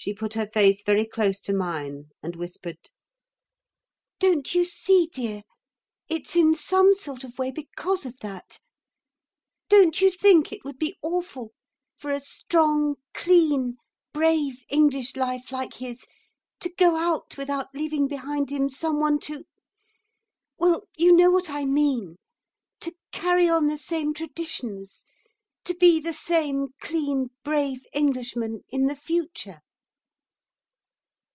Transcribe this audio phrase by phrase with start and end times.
[0.00, 2.78] She put her face very close to mine and whispered:
[4.20, 5.42] "Don't you see, dear,
[6.08, 8.60] it's in some sort of way because of that?
[9.68, 11.52] Don't you think it would be awful
[11.96, 13.76] for a strong, clean,
[14.12, 16.06] brave English life like his
[16.60, 19.46] to go out without leaving behind him someone to
[20.58, 22.18] well, you know what I mean
[22.82, 25.04] to carry on the same traditions
[25.64, 29.58] to be the same clean brave Englishman in the future?"